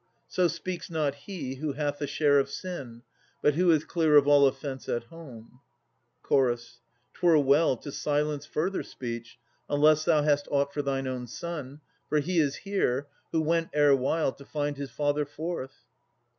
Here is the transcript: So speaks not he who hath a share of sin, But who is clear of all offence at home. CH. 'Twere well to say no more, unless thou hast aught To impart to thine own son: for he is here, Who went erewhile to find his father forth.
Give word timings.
So 0.27 0.47
speaks 0.47 0.89
not 0.89 1.13
he 1.13 1.57
who 1.57 1.73
hath 1.73 2.01
a 2.01 2.07
share 2.07 2.39
of 2.39 2.49
sin, 2.49 3.03
But 3.43 3.53
who 3.53 3.69
is 3.69 3.83
clear 3.85 4.17
of 4.17 4.27
all 4.27 4.47
offence 4.47 4.89
at 4.89 5.03
home. 5.03 5.59
CH. 6.27 6.79
'Twere 7.13 7.37
well 7.37 7.77
to 7.77 7.91
say 7.91 8.23
no 8.23 8.39
more, 8.55 9.21
unless 9.69 10.03
thou 10.05 10.23
hast 10.23 10.47
aught 10.47 10.53
To 10.73 10.73
impart 10.73 10.73
to 10.73 10.81
thine 10.81 11.07
own 11.07 11.27
son: 11.27 11.81
for 12.09 12.17
he 12.19 12.39
is 12.39 12.55
here, 12.55 13.09
Who 13.31 13.41
went 13.43 13.69
erewhile 13.73 14.31
to 14.37 14.43
find 14.43 14.75
his 14.75 14.89
father 14.89 15.23
forth. 15.23 15.83